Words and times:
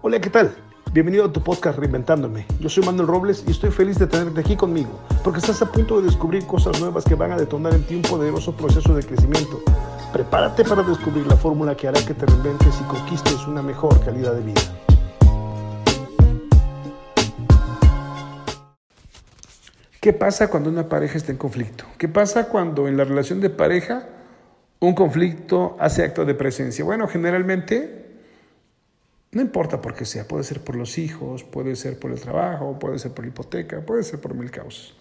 Hola, 0.00 0.20
¿qué 0.20 0.30
tal? 0.30 0.54
Bienvenido 0.92 1.24
a 1.24 1.32
tu 1.32 1.42
podcast 1.42 1.76
Reinventándome. 1.76 2.46
Yo 2.60 2.68
soy 2.68 2.84
Manuel 2.84 3.08
Robles 3.08 3.42
y 3.48 3.50
estoy 3.50 3.72
feliz 3.72 3.98
de 3.98 4.06
tenerte 4.06 4.38
aquí 4.38 4.54
conmigo, 4.54 5.00
porque 5.24 5.40
estás 5.40 5.60
a 5.60 5.72
punto 5.72 5.98
de 5.98 6.06
descubrir 6.06 6.46
cosas 6.46 6.78
nuevas 6.78 7.04
que 7.04 7.16
van 7.16 7.32
a 7.32 7.36
detonar 7.36 7.74
en 7.74 7.82
ti 7.82 7.96
un 7.96 8.02
poderoso 8.02 8.56
proceso 8.56 8.94
de 8.94 9.02
crecimiento. 9.02 9.60
Prepárate 10.12 10.62
para 10.62 10.84
descubrir 10.84 11.26
la 11.26 11.36
fórmula 11.36 11.76
que 11.76 11.88
hará 11.88 12.00
que 12.06 12.14
te 12.14 12.26
reinventes 12.26 12.80
y 12.80 12.84
conquistes 12.84 13.44
una 13.48 13.60
mejor 13.60 14.00
calidad 14.04 14.34
de 14.34 14.42
vida. 14.42 14.60
¿Qué 20.00 20.12
pasa 20.12 20.48
cuando 20.48 20.70
una 20.70 20.88
pareja 20.88 21.18
está 21.18 21.32
en 21.32 21.38
conflicto? 21.38 21.86
¿Qué 21.98 22.06
pasa 22.06 22.46
cuando 22.46 22.86
en 22.86 22.96
la 22.96 23.02
relación 23.02 23.40
de 23.40 23.50
pareja 23.50 24.06
un 24.78 24.94
conflicto 24.94 25.76
hace 25.80 26.04
acto 26.04 26.24
de 26.24 26.34
presencia? 26.34 26.84
Bueno, 26.84 27.08
generalmente 27.08 27.97
no 29.30 29.42
importa 29.42 29.80
por 29.80 29.94
qué 29.94 30.04
sea, 30.04 30.26
puede 30.26 30.44
ser 30.44 30.60
por 30.60 30.74
los 30.74 30.96
hijos, 30.96 31.44
puede 31.44 31.76
ser 31.76 31.98
por 31.98 32.10
el 32.10 32.20
trabajo, 32.20 32.78
puede 32.78 32.98
ser 32.98 33.12
por 33.12 33.24
la 33.24 33.30
hipoteca, 33.30 33.84
puede 33.84 34.02
ser 34.02 34.20
por 34.20 34.34
mil 34.34 34.50
causas. 34.50 34.94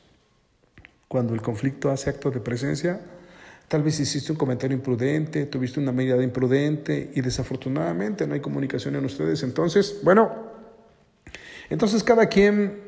Cuando 1.08 1.34
el 1.34 1.42
conflicto 1.42 1.90
hace 1.90 2.10
acto 2.10 2.30
de 2.30 2.42
presencia, 2.42 3.00
tal 3.70 3.84
vez 3.84 4.00
hiciste 4.00 4.34
un 4.34 4.38
comentario 4.38 4.76
imprudente, 4.76 5.46
tuviste 5.46 5.80
una 5.80 5.94
mirada 5.94 6.24
imprudente 6.24 7.12
y 7.16 7.22
desafortunadamente 7.22 8.28
no 8.28 8.34
hay 8.34 8.42
comunicación 8.42 8.98
en 8.98 9.06
ustedes. 9.06 9.44
Entonces, 9.44 10.02
bueno, 10.04 10.30
entonces 11.70 12.04
cada 12.04 12.28
quien 12.28 12.86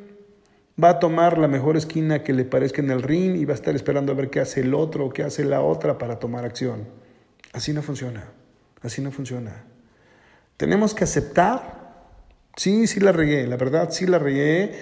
va 0.81 0.89
a 0.89 0.99
tomar 0.99 1.37
la 1.37 1.47
mejor 1.47 1.77
esquina 1.77 2.23
que 2.23 2.33
le 2.33 2.43
parezca 2.43 2.81
en 2.81 2.91
el 2.91 3.01
ring 3.01 3.37
y 3.37 3.45
va 3.45 3.53
a 3.53 3.55
estar 3.55 3.75
esperando 3.75 4.11
a 4.11 4.15
ver 4.15 4.29
qué 4.29 4.41
hace 4.41 4.59
el 4.59 4.73
otro 4.73 5.05
o 5.05 5.09
qué 5.09 5.23
hace 5.23 5.45
la 5.45 5.61
otra 5.61 5.97
para 5.97 6.19
tomar 6.19 6.43
acción. 6.43 6.85
Así 7.53 7.71
no 7.71 7.81
funciona, 7.81 8.25
así 8.81 9.01
no 9.01 9.11
funciona. 9.11 9.68
Tenemos 10.59 10.93
que 10.93 11.05
aceptar, 11.05 12.03
sí, 12.57 12.85
sí 12.85 12.99
la 12.99 13.13
regué, 13.13 13.47
la 13.47 13.55
verdad, 13.55 13.91
sí 13.91 14.05
la 14.05 14.19
regué. 14.19 14.73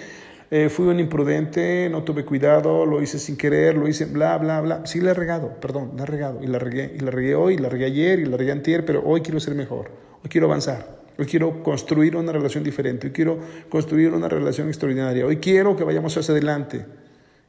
Eh, 0.50 0.70
fui 0.70 0.88
un 0.88 0.98
imprudente, 0.98 1.88
no 1.88 2.02
tuve 2.02 2.24
cuidado, 2.24 2.84
lo 2.84 3.00
hice 3.00 3.20
sin 3.20 3.36
querer, 3.36 3.76
lo 3.76 3.86
hice 3.86 4.06
bla, 4.06 4.36
bla, 4.38 4.60
bla. 4.60 4.86
Sí 4.86 5.00
la 5.00 5.12
he 5.12 5.14
regado, 5.14 5.60
perdón, 5.60 5.92
la 5.96 6.02
he 6.02 6.06
regado. 6.06 6.42
Y 6.42 6.48
la 6.48 6.58
regué, 6.58 6.96
y 6.96 6.98
la 6.98 7.12
regué 7.12 7.36
hoy, 7.36 7.58
la 7.58 7.68
regué 7.68 7.84
ayer, 7.84 8.18
y 8.18 8.24
la 8.24 8.36
regué 8.36 8.50
antier, 8.50 8.84
pero 8.84 9.04
hoy 9.06 9.20
quiero 9.20 9.38
ser 9.38 9.54
mejor, 9.54 9.92
hoy 10.20 10.28
quiero 10.28 10.48
avanzar. 10.48 10.98
Hoy 11.16 11.26
quiero 11.26 11.62
construir 11.62 12.16
una 12.16 12.32
relación 12.32 12.64
diferente, 12.64 13.06
hoy 13.06 13.12
quiero 13.12 13.38
construir 13.68 14.12
una 14.12 14.28
relación 14.28 14.66
extraordinaria, 14.66 15.24
hoy 15.26 15.36
quiero 15.36 15.76
que 15.76 15.84
vayamos 15.84 16.16
hacia 16.16 16.32
adelante. 16.32 16.86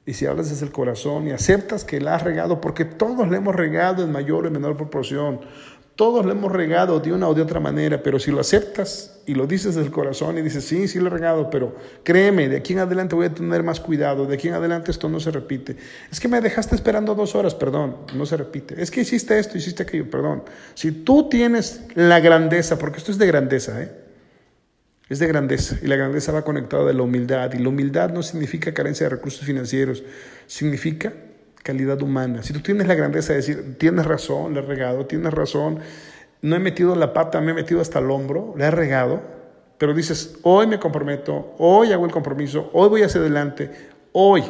Y 0.05 0.13
si 0.13 0.27
hablas 0.27 0.51
desde 0.51 0.67
el 0.67 0.71
corazón 0.71 1.27
y 1.27 1.31
aceptas 1.31 1.83
que 1.83 1.99
la 1.99 2.13
has 2.13 2.23
regado, 2.23 2.61
porque 2.61 2.85
todos 2.85 3.27
le 3.27 3.37
hemos 3.37 3.55
regado 3.55 4.03
en 4.03 4.11
mayor 4.11 4.45
o 4.45 4.51
menor 4.51 4.77
proporción, 4.77 5.39
todos 5.99 6.25
lo 6.25 6.31
hemos 6.31 6.49
regado 6.49 7.01
de 7.01 7.11
una 7.11 7.27
o 7.27 7.33
de 7.33 7.41
otra 7.41 7.59
manera, 7.59 8.01
pero 8.01 8.19
si 8.19 8.31
lo 8.31 8.39
aceptas 8.39 9.19
y 9.25 9.35
lo 9.35 9.45
dices 9.45 9.75
del 9.75 9.91
corazón 9.91 10.37
y 10.37 10.41
dices, 10.41 10.63
sí, 10.63 10.87
sí 10.87 10.97
lo 10.97 11.07
he 11.07 11.09
regado, 11.09 11.49
pero 11.49 11.75
créeme, 12.03 12.47
de 12.47 12.55
aquí 12.55 12.71
en 12.71 12.79
adelante 12.79 13.15
voy 13.15 13.25
a 13.25 13.33
tener 13.33 13.63
más 13.63 13.81
cuidado, 13.81 14.25
de 14.25 14.35
aquí 14.35 14.47
en 14.47 14.53
adelante 14.53 14.91
esto 14.91 15.09
no 15.09 15.19
se 15.19 15.29
repite. 15.29 15.75
Es 16.09 16.21
que 16.21 16.29
me 16.29 16.39
dejaste 16.39 16.73
esperando 16.73 17.15
dos 17.15 17.35
horas, 17.35 17.53
perdón, 17.53 17.97
no 18.15 18.25
se 18.25 18.37
repite. 18.37 18.81
Es 18.81 18.91
que 18.91 19.01
hiciste 19.01 19.37
esto, 19.37 19.57
hiciste 19.57 19.83
aquello, 19.83 20.09
perdón. 20.09 20.43
Si 20.73 20.93
tú 20.93 21.27
tienes 21.27 21.81
la 21.95 22.21
grandeza, 22.21 22.79
porque 22.79 22.99
esto 22.99 23.11
es 23.11 23.17
de 23.17 23.27
grandeza, 23.27 23.83
¿eh? 23.83 23.91
Es 25.09 25.19
de 25.19 25.27
grandeza 25.27 25.79
y 25.81 25.87
la 25.87 25.97
grandeza 25.97 26.31
va 26.31 26.45
conectada 26.45 26.85
de 26.85 26.93
la 26.93 27.01
humildad 27.01 27.51
y 27.55 27.57
la 27.57 27.67
humildad 27.67 28.13
no 28.13 28.23
significa 28.23 28.73
carencia 28.73 29.07
de 29.07 29.09
recursos 29.09 29.45
financieros, 29.45 30.01
significa 30.47 31.11
calidad 31.69 32.01
humana. 32.01 32.41
Si 32.41 32.51
tú 32.51 32.61
tienes 32.61 32.87
la 32.87 32.95
grandeza 32.95 33.33
de 33.33 33.37
decir, 33.37 33.75
tienes 33.77 34.03
razón, 34.03 34.55
le 34.55 34.61
he 34.61 34.63
regado, 34.63 35.05
tienes 35.05 35.31
razón, 35.31 35.77
no 36.41 36.55
he 36.55 36.59
metido 36.59 36.95
la 36.95 37.13
pata, 37.13 37.41
me 37.41 37.51
he 37.51 37.53
metido 37.53 37.79
hasta 37.79 37.99
el 37.99 38.09
hombro, 38.09 38.55
le 38.57 38.65
he 38.65 38.71
regado, 38.71 39.21
pero 39.77 39.93
dices, 39.93 40.39
hoy 40.41 40.65
me 40.65 40.79
comprometo, 40.79 41.53
hoy 41.59 41.93
hago 41.93 42.05
el 42.05 42.11
compromiso, 42.11 42.71
hoy 42.73 42.89
voy 42.89 43.03
hacia 43.03 43.21
adelante, 43.21 43.69
hoy. 44.13 44.43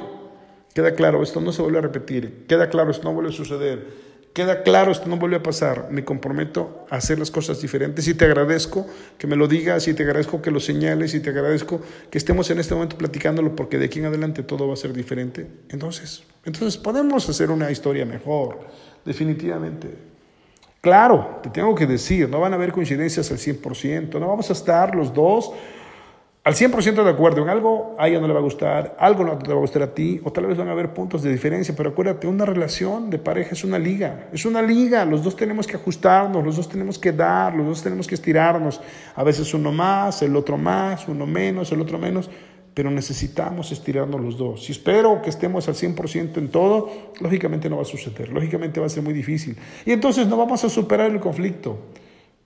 Queda 0.73 0.93
claro, 0.93 1.21
esto 1.21 1.41
no 1.41 1.51
se 1.51 1.61
vuelve 1.61 1.79
a 1.79 1.81
repetir, 1.81 2.45
queda 2.47 2.69
claro, 2.69 2.91
esto 2.91 3.03
no 3.03 3.13
vuelve 3.13 3.31
a 3.31 3.33
suceder. 3.33 4.08
Queda 4.33 4.61
claro, 4.61 4.91
esto 4.91 5.07
no 5.09 5.17
vuelve 5.17 5.37
a 5.37 5.43
pasar. 5.43 5.87
Me 5.89 6.05
comprometo 6.05 6.85
a 6.89 6.97
hacer 6.97 7.17
las 7.17 7.31
cosas 7.31 7.61
diferentes 7.61 8.07
y 8.07 8.13
te 8.13 8.25
agradezco 8.25 8.85
que 9.17 9.25
me 9.25 9.35
lo 9.35 9.47
digas 9.47 9.87
y 9.87 9.93
te 9.93 10.03
agradezco 10.03 10.41
que 10.41 10.51
lo 10.51 10.59
señales 10.59 11.13
y 11.15 11.19
te 11.19 11.31
agradezco 11.31 11.81
que 12.11 12.17
estemos 12.17 12.49
en 12.51 12.59
este 12.59 12.75
momento 12.75 12.97
platicándolo 12.97 13.55
porque 13.55 13.77
de 13.77 13.85
aquí 13.85 13.99
en 13.99 14.05
adelante 14.05 14.43
todo 14.43 14.67
va 14.67 14.73
a 14.73 14.77
ser 14.77 14.93
diferente. 14.93 15.47
Entonces, 15.69 16.23
entonces 16.45 16.77
podemos 16.77 17.27
hacer 17.27 17.49
una 17.49 17.71
historia 17.71 18.05
mejor, 18.05 18.59
definitivamente. 19.03 20.09
Claro, 20.81 21.39
te 21.43 21.49
tengo 21.49 21.75
que 21.75 21.85
decir, 21.85 22.29
no 22.29 22.39
van 22.39 22.53
a 22.53 22.55
haber 22.55 22.71
coincidencias 22.71 23.31
al 23.31 23.37
100%, 23.37 24.19
no 24.19 24.27
vamos 24.27 24.49
a 24.49 24.53
estar 24.53 24.95
los 24.95 25.13
dos 25.13 25.51
al 26.49 26.55
100% 26.55 27.03
de 27.03 27.09
acuerdo 27.11 27.43
en 27.43 27.49
algo, 27.49 27.95
a 27.99 28.07
ella 28.07 28.19
no 28.19 28.25
le 28.25 28.33
va 28.33 28.39
a 28.39 28.41
gustar, 28.41 28.95
algo 28.97 29.23
no 29.23 29.37
te 29.37 29.49
va 29.49 29.57
a 29.57 29.59
gustar 29.59 29.83
a 29.83 29.93
ti, 29.93 30.19
o 30.23 30.31
tal 30.31 30.47
vez 30.47 30.57
van 30.57 30.67
a 30.67 30.71
haber 30.71 30.95
puntos 30.95 31.21
de 31.21 31.31
diferencia, 31.31 31.75
pero 31.77 31.91
acuérdate, 31.91 32.25
una 32.25 32.43
relación 32.43 33.11
de 33.11 33.19
pareja 33.19 33.51
es 33.51 33.63
una 33.63 33.77
liga, 33.77 34.29
es 34.33 34.45
una 34.45 34.63
liga, 34.63 35.05
los 35.05 35.23
dos 35.23 35.35
tenemos 35.35 35.67
que 35.67 35.75
ajustarnos, 35.75 36.43
los 36.43 36.55
dos 36.55 36.67
tenemos 36.67 36.97
que 36.97 37.11
dar, 37.11 37.53
los 37.53 37.67
dos 37.67 37.83
tenemos 37.83 38.07
que 38.07 38.15
estirarnos, 38.15 38.81
a 39.15 39.23
veces 39.23 39.53
uno 39.53 39.71
más, 39.71 40.23
el 40.23 40.35
otro 40.35 40.57
más, 40.57 41.07
uno 41.07 41.27
menos, 41.27 41.71
el 41.71 41.81
otro 41.81 41.99
menos, 41.99 42.31
pero 42.73 42.89
necesitamos 42.89 43.71
estirarnos 43.71 44.19
los 44.19 44.35
dos. 44.35 44.65
Si 44.65 44.71
espero 44.71 45.21
que 45.21 45.29
estemos 45.29 45.67
al 45.67 45.75
100% 45.75 46.35
en 46.37 46.49
todo, 46.49 46.89
lógicamente 47.21 47.69
no 47.69 47.75
va 47.75 47.83
a 47.83 47.85
suceder, 47.85 48.29
lógicamente 48.29 48.79
va 48.79 48.87
a 48.87 48.89
ser 48.89 49.03
muy 49.03 49.13
difícil, 49.13 49.55
y 49.85 49.91
entonces 49.91 50.25
no 50.25 50.35
vamos 50.35 50.63
a 50.63 50.69
superar 50.69 51.11
el 51.11 51.19
conflicto. 51.19 51.77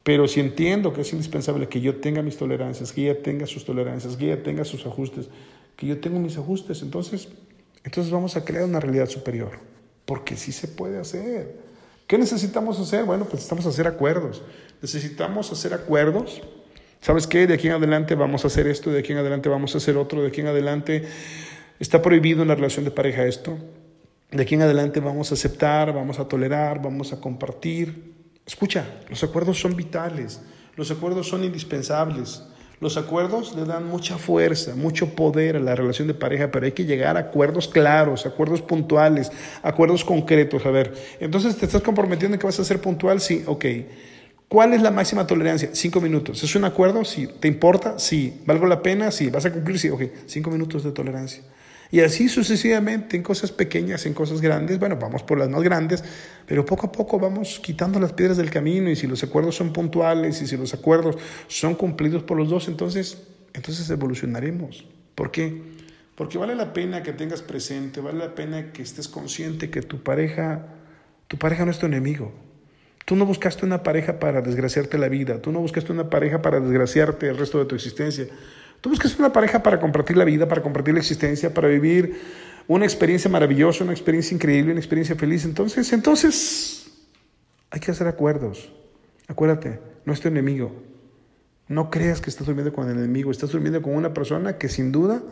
Pero 0.03 0.27
si 0.27 0.41
entiendo 0.41 0.93
que 0.93 1.01
es 1.01 1.13
indispensable 1.13 1.69
que 1.69 1.79
yo 1.79 1.95
tenga 1.95 2.21
mis 2.21 2.37
tolerancias, 2.37 2.91
que 2.91 3.09
ella 3.09 3.21
tenga 3.23 3.47
sus 3.47 3.65
tolerancias, 3.65 4.17
que 4.17 4.25
ella 4.25 4.43
tenga 4.43 4.65
sus 4.65 4.85
ajustes, 4.85 5.29
que 5.77 5.87
yo 5.87 5.99
tenga 5.99 6.19
mis 6.19 6.37
ajustes, 6.37 6.81
entonces, 6.81 7.29
entonces 7.85 8.11
vamos 8.11 8.35
a 8.35 8.43
crear 8.43 8.65
una 8.65 8.79
realidad 8.79 9.07
superior. 9.07 9.51
Porque 10.05 10.35
sí 10.35 10.51
se 10.51 10.67
puede 10.67 10.99
hacer. 10.99 11.57
¿Qué 12.07 12.17
necesitamos 12.17 12.79
hacer? 12.79 13.05
Bueno, 13.05 13.23
pues 13.23 13.35
necesitamos 13.35 13.65
hacer 13.65 13.87
acuerdos. 13.87 14.41
Necesitamos 14.81 15.49
hacer 15.51 15.73
acuerdos. 15.73 16.41
¿Sabes 16.99 17.27
qué? 17.27 17.47
De 17.47 17.53
aquí 17.53 17.67
en 17.67 17.73
adelante 17.73 18.15
vamos 18.15 18.43
a 18.43 18.47
hacer 18.47 18.67
esto, 18.67 18.89
de 18.89 18.99
aquí 18.99 19.13
en 19.13 19.17
adelante 19.17 19.49
vamos 19.49 19.75
a 19.75 19.77
hacer 19.77 19.97
otro, 19.97 20.21
de 20.21 20.29
aquí 20.29 20.41
en 20.41 20.47
adelante 20.47 21.03
está 21.79 22.01
prohibido 22.01 22.41
en 22.41 22.47
la 22.47 22.55
relación 22.55 22.85
de 22.85 22.91
pareja 22.91 23.25
esto. 23.25 23.57
De 24.31 24.41
aquí 24.41 24.55
en 24.55 24.61
adelante 24.61 25.01
vamos 25.01 25.31
a 25.31 25.33
aceptar, 25.33 25.93
vamos 25.93 26.19
a 26.19 26.27
tolerar, 26.27 26.81
vamos 26.81 27.11
a 27.11 27.19
compartir, 27.19 28.13
Escucha, 28.45 28.85
los 29.09 29.23
acuerdos 29.23 29.59
son 29.59 29.75
vitales, 29.75 30.41
los 30.75 30.91
acuerdos 30.91 31.27
son 31.27 31.43
indispensables. 31.43 32.43
Los 32.79 32.97
acuerdos 32.97 33.55
le 33.55 33.63
dan 33.63 33.85
mucha 33.85 34.17
fuerza, 34.17 34.75
mucho 34.75 35.15
poder 35.15 35.55
a 35.55 35.59
la 35.61 35.73
relación 35.73 36.05
de 36.09 36.13
pareja, 36.13 36.51
pero 36.51 36.65
hay 36.65 36.73
que 36.73 36.83
llegar 36.83 37.15
a 37.15 37.21
acuerdos 37.21 37.69
claros, 37.69 38.25
acuerdos 38.25 38.61
puntuales, 38.61 39.31
acuerdos 39.61 40.03
concretos. 40.03 40.65
A 40.65 40.69
ver, 40.69 40.93
entonces 41.21 41.55
te 41.55 41.65
estás 41.65 41.81
comprometiendo 41.81 42.35
en 42.35 42.39
que 42.39 42.45
vas 42.45 42.59
a 42.59 42.65
ser 42.65 42.81
puntual, 42.81 43.21
sí, 43.21 43.41
ok. 43.45 43.65
¿Cuál 44.49 44.73
es 44.73 44.81
la 44.81 44.91
máxima 44.91 45.25
tolerancia? 45.25 45.69
Cinco 45.71 46.01
minutos. 46.01 46.43
¿Es 46.43 46.55
un 46.55 46.63
acuerdo? 46.65 47.03
Sí. 47.05 47.27
¿Te 47.39 47.47
importa? 47.47 47.97
Sí. 47.97 48.41
¿Valgo 48.45 48.67
la 48.67 48.83
pena? 48.83 49.09
Sí. 49.09 49.29
¿Vas 49.29 49.45
a 49.45 49.51
cumplir? 49.51 49.79
Sí. 49.79 49.89
Ok. 49.89 50.03
Cinco 50.27 50.51
minutos 50.51 50.83
de 50.83 50.91
tolerancia. 50.91 51.41
Y 51.93 51.99
así 51.99 52.27
sucesivamente, 52.27 53.15
en 53.17 53.21
cosas 53.21 53.51
pequeñas, 53.51 54.07
en 54.07 54.15
cosas 54.15 54.41
grandes, 54.41 54.79
bueno, 54.79 54.97
vamos 54.99 55.21
por 55.21 55.37
las 55.37 55.47
más 55.47 55.61
grandes, 55.61 56.03
pero 56.47 56.65
poco 56.65 56.87
a 56.87 56.91
poco 56.91 57.19
vamos 57.19 57.59
quitando 57.59 57.99
las 57.99 58.13
piedras 58.13 58.35
del 58.35 58.49
camino 58.49 58.89
y 58.89 58.95
si 58.95 59.05
los 59.05 59.21
acuerdos 59.21 59.53
son 59.53 59.71
puntuales 59.71 60.41
y 60.41 60.47
si 60.47 60.57
los 60.57 60.73
acuerdos 60.73 61.17
son 61.47 61.75
cumplidos 61.75 62.23
por 62.23 62.35
los 62.35 62.49
dos, 62.49 62.67
entonces, 62.67 63.21
entonces 63.53 63.87
evolucionaremos. 63.91 64.87
¿Por 65.13 65.29
qué? 65.29 65.61
Porque 66.15 66.39
vale 66.39 66.55
la 66.55 66.73
pena 66.73 67.03
que 67.03 67.13
tengas 67.13 67.43
presente, 67.43 68.01
vale 68.01 68.17
la 68.17 68.33
pena 68.33 68.71
que 68.71 68.81
estés 68.81 69.07
consciente 69.07 69.69
que 69.69 69.83
tu 69.83 70.01
pareja, 70.01 70.65
tu 71.27 71.37
pareja 71.37 71.63
no 71.63 71.69
es 71.69 71.77
tu 71.77 71.85
enemigo. 71.85 72.31
Tú 73.05 73.15
no 73.15 73.27
buscaste 73.27 73.67
una 73.67 73.83
pareja 73.83 74.19
para 74.19 74.41
desgraciarte 74.41 74.97
la 74.97 75.09
vida, 75.09 75.43
tú 75.43 75.51
no 75.51 75.59
buscaste 75.59 75.91
una 75.91 76.09
pareja 76.09 76.41
para 76.41 76.59
desgraciarte 76.59 77.29
el 77.29 77.37
resto 77.37 77.59
de 77.59 77.65
tu 77.65 77.75
existencia. 77.75 78.25
Tú 78.83 78.89
buscas 78.89 79.17
una 79.17 79.31
pareja 79.31 79.63
para 79.63 79.79
compartir 79.79 80.17
la 80.17 80.25
vida, 80.25 80.45
para 80.45 80.61
compartir 80.61 80.93
la 80.93 80.99
existencia, 80.99 81.53
para 81.53 81.69
vivir 81.69 82.19
una 82.67 82.83
experiencia 82.83 83.31
maravillosa, 83.31 83.85
una 83.85 83.93
experiencia 83.93 84.35
increíble, 84.35 84.73
una 84.73 84.81
experiencia 84.81 85.15
feliz. 85.15 85.45
Entonces, 85.45 85.93
entonces 85.93 86.91
hay 87.69 87.79
que 87.79 87.91
hacer 87.91 88.07
acuerdos. 88.07 88.73
Acuérdate, 89.29 89.79
no 90.03 90.11
es 90.11 90.19
tu 90.19 90.27
enemigo. 90.27 90.73
No 91.69 91.89
creas 91.89 92.19
que 92.19 92.29
estás 92.29 92.45
durmiendo 92.45 92.73
con 92.73 92.89
el 92.89 92.97
enemigo, 92.97 93.31
estás 93.31 93.51
durmiendo 93.53 93.81
con 93.81 93.95
una 93.95 94.13
persona 94.13 94.57
que 94.57 94.67
sin 94.67 94.91
duda 94.91 95.23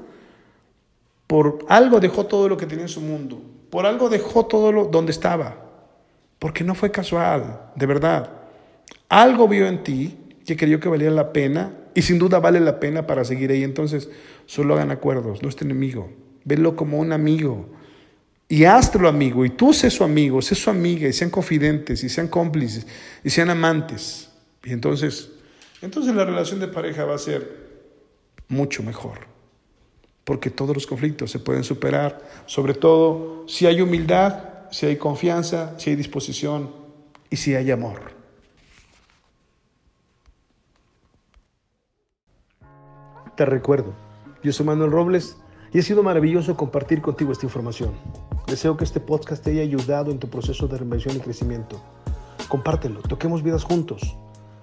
por 1.27 1.65
algo 1.67 1.99
dejó 1.99 2.27
todo 2.27 2.47
lo 2.47 2.55
que 2.55 2.67
tenía 2.67 2.85
en 2.85 2.89
su 2.89 3.01
mundo, 3.01 3.41
por 3.69 3.85
algo 3.85 4.07
dejó 4.07 4.45
todo 4.45 4.71
lo 4.71 4.85
donde 4.85 5.11
estaba, 5.11 5.57
porque 6.39 6.63
no 6.63 6.73
fue 6.73 6.89
casual, 6.89 7.71
de 7.75 7.85
verdad. 7.85 8.31
Algo 9.09 9.49
vio 9.49 9.67
en 9.67 9.83
ti 9.83 10.17
que 10.45 10.55
creyó 10.55 10.79
que 10.79 10.87
valía 10.87 11.11
la 11.11 11.33
pena 11.33 11.80
y 11.93 12.01
sin 12.01 12.19
duda 12.19 12.39
vale 12.39 12.59
la 12.59 12.79
pena 12.79 13.05
para 13.05 13.23
seguir 13.25 13.51
ahí. 13.51 13.63
Entonces, 13.63 14.09
solo 14.45 14.75
hagan 14.75 14.91
acuerdos, 14.91 15.41
no 15.41 15.49
es 15.49 15.55
tu 15.55 15.65
enemigo. 15.65 16.09
Velo 16.43 16.75
como 16.75 16.99
un 16.99 17.11
amigo. 17.11 17.67
Y 18.47 18.65
hazlo 18.65 19.07
amigo. 19.07 19.45
Y 19.45 19.49
tú 19.49 19.73
sé 19.73 19.89
su 19.89 20.03
amigo, 20.03 20.41
sé 20.41 20.55
su 20.55 20.69
amiga. 20.69 21.07
Y 21.07 21.13
sean 21.13 21.29
confidentes, 21.29 22.03
y 22.03 22.09
sean 22.09 22.27
cómplices, 22.27 22.85
y 23.23 23.29
sean 23.29 23.49
amantes. 23.49 24.29
Y 24.63 24.71
entonces, 24.71 25.29
entonces 25.81 26.13
la 26.15 26.25
relación 26.25 26.59
de 26.59 26.67
pareja 26.67 27.05
va 27.05 27.15
a 27.15 27.19
ser 27.19 27.71
mucho 28.47 28.83
mejor. 28.83 29.31
Porque 30.23 30.49
todos 30.49 30.75
los 30.75 30.85
conflictos 30.85 31.31
se 31.31 31.39
pueden 31.39 31.63
superar, 31.63 32.21
sobre 32.45 32.73
todo 32.73 33.45
si 33.47 33.65
hay 33.65 33.81
humildad, 33.81 34.69
si 34.71 34.85
hay 34.85 34.97
confianza, 34.97 35.73
si 35.79 35.89
hay 35.89 35.95
disposición 35.95 36.71
y 37.29 37.37
si 37.37 37.55
hay 37.55 37.71
amor. 37.71 38.20
Te 43.41 43.45
recuerdo, 43.45 43.93
yo 44.43 44.53
soy 44.53 44.67
Manuel 44.67 44.91
Robles 44.91 45.35
y 45.73 45.79
ha 45.79 45.81
sido 45.81 46.03
maravilloso 46.03 46.55
compartir 46.55 47.01
contigo 47.01 47.31
esta 47.31 47.47
información. 47.47 47.89
Deseo 48.45 48.77
que 48.77 48.83
este 48.83 48.99
podcast 48.99 49.43
te 49.43 49.49
haya 49.49 49.63
ayudado 49.63 50.11
en 50.11 50.19
tu 50.19 50.29
proceso 50.29 50.67
de 50.67 50.77
reinvención 50.77 51.15
y 51.15 51.21
crecimiento. 51.21 51.81
Compártelo, 52.49 53.01
toquemos 53.01 53.41
vidas 53.41 53.63
juntos. 53.63 54.15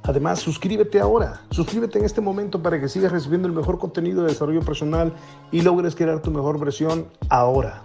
Además, 0.04 0.38
suscríbete 0.38 1.00
ahora, 1.00 1.40
suscríbete 1.50 1.98
en 1.98 2.04
este 2.04 2.20
momento 2.20 2.62
para 2.62 2.80
que 2.80 2.88
sigas 2.88 3.10
recibiendo 3.10 3.48
el 3.48 3.54
mejor 3.54 3.80
contenido 3.80 4.22
de 4.22 4.28
desarrollo 4.28 4.60
personal 4.60 5.12
y 5.50 5.62
logres 5.62 5.96
crear 5.96 6.22
tu 6.22 6.30
mejor 6.30 6.60
versión 6.60 7.08
ahora. 7.30 7.82